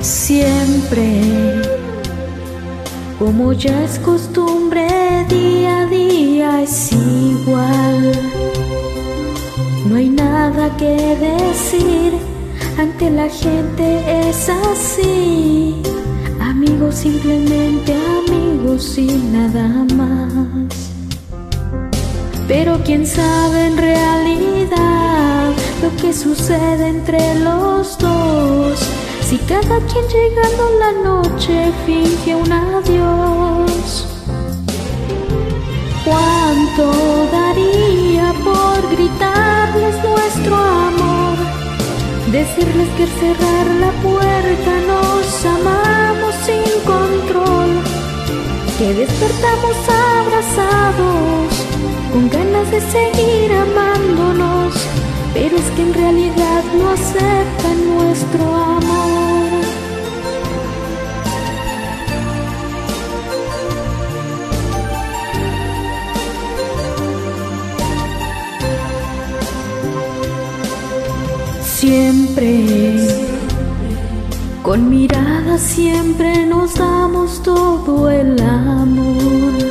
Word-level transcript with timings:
siempre, 0.00 1.22
como 3.18 3.52
ya 3.52 3.84
es 3.84 3.98
costumbre, 3.98 4.86
día 5.28 5.82
a 5.82 5.86
día 5.86 6.62
es 6.62 6.92
igual. 6.92 8.12
No 9.86 9.96
hay 9.96 10.08
nada 10.08 10.76
que 10.76 10.94
decir, 11.16 12.12
ante 12.78 13.10
la 13.10 13.28
gente 13.28 14.28
es 14.28 14.48
así. 14.48 15.82
Amigos, 16.40 16.94
simplemente 16.96 17.94
amigos 18.26 18.98
y 18.98 19.06
nada 19.06 19.68
más. 19.94 20.90
Pero 22.46 22.80
quién 22.84 23.06
sabe 23.06 23.66
en 23.66 23.76
realidad 23.76 25.52
lo 25.82 25.94
que 26.00 26.12
sucede 26.12 26.88
entre 26.88 27.34
los 27.40 27.98
dos 27.98 28.97
si 29.28 29.36
cada 29.40 29.78
quien 29.88 30.06
llegando 30.08 30.70
la 30.78 30.92
noche 31.10 31.70
finge 31.84 32.34
un 32.34 32.50
adiós, 32.50 34.06
¿cuánto 36.02 36.84
daría 37.30 38.32
por 38.42 38.90
gritarles 38.90 39.96
nuestro 40.02 40.56
amor? 40.56 41.36
Decirles 42.32 42.88
que 42.96 43.02
al 43.02 43.14
cerrar 43.20 43.66
la 43.84 43.90
puerta 44.06 44.72
nos 44.92 45.44
amamos 45.44 46.34
sin 46.46 46.70
control, 46.94 47.70
que 48.78 48.94
despertamos 48.94 49.76
abrazados 50.16 51.48
con 52.12 52.30
ganas 52.30 52.70
de 52.70 52.80
seguir 52.80 53.52
amándonos, 53.52 54.72
pero 55.34 55.54
es 55.54 55.70
que 55.76 55.82
en 55.82 55.92
realidad 55.92 56.62
no 56.78 56.88
aceptan 56.88 57.94
nuestro 57.94 58.42
amor. 58.44 58.57
Siempre, 71.78 73.06
con 74.64 74.90
miradas 74.90 75.60
siempre 75.60 76.44
nos 76.44 76.74
damos 76.74 77.40
todo 77.40 78.10
el 78.10 78.36
amor. 78.42 79.62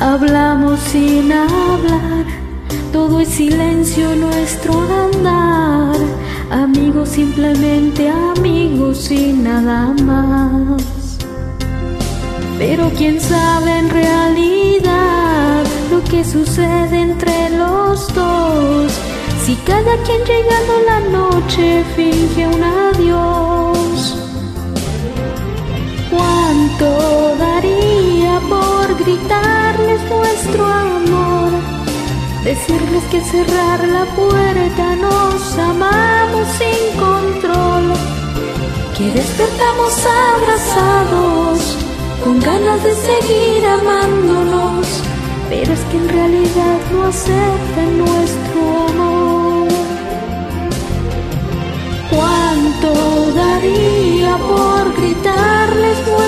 Hablamos 0.00 0.80
sin 0.80 1.30
hablar, 1.30 2.24
todo 2.92 3.20
es 3.20 3.28
silencio 3.28 4.16
nuestro 4.16 4.72
andar. 5.04 5.94
Amigos, 6.50 7.10
simplemente 7.10 8.10
amigos 8.10 9.12
y 9.12 9.32
nada 9.32 9.94
más. 10.02 11.18
Pero 12.58 12.90
quién 12.98 13.20
sabe 13.20 13.78
en 13.78 13.90
realidad 13.90 15.62
lo 15.88 16.02
que 16.02 16.24
sucede 16.24 16.71
si 19.44 19.56
cada 19.56 19.96
quien 20.04 20.20
llegando 20.24 20.74
la 20.86 21.00
noche 21.18 21.84
finge 21.96 22.46
un 22.46 22.62
adiós, 22.62 24.14
¿cuánto 26.10 26.88
daría 27.38 28.40
por 28.48 28.86
gritarles 29.02 30.00
nuestro 30.10 30.64
amor? 30.64 31.50
Decirles 32.44 33.04
que 33.10 33.20
cerrar 33.20 33.80
la 33.88 34.04
puerta 34.14 34.96
nos 34.96 35.58
amamos 35.58 36.46
sin 36.58 36.82
control, 37.06 37.84
que 38.96 39.10
despertamos 39.10 39.92
abrazados 40.34 41.78
con 42.22 42.38
ganas 42.38 42.80
de 42.84 42.94
seguir 42.94 43.66
amándonos, 43.66 44.86
pero 45.48 45.72
es 45.72 45.80
que 45.90 45.96
en 45.96 46.08
realidad 46.08 46.78
no 46.92 47.02
aceptan 47.04 47.98
nuestro 47.98 48.60
amor. 48.88 49.21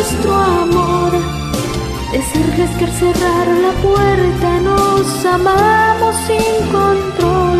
Nuestro 0.05 0.35
amor? 0.35 1.13
Decirles 2.13 2.71
que 2.77 2.85
al 2.85 2.93
cerrar 2.93 3.47
la 3.67 3.73
puerta 3.83 4.61
nos 4.61 5.25
amamos 5.25 6.15
sin 6.27 6.55
control, 6.71 7.59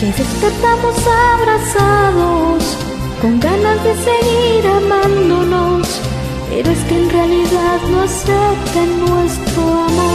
que 0.00 0.06
despertamos 0.06 0.96
abrazados 1.36 2.76
con 3.20 3.38
ganas 3.38 3.84
de 3.84 3.94
seguir 4.08 4.66
amándonos, 4.66 5.86
pero 6.50 6.70
es 6.70 6.80
que 6.88 6.94
en 7.02 7.10
realidad 7.10 7.80
no 7.88 8.00
aceptan 8.02 8.90
nuestro 9.06 9.62
amor. 9.62 10.07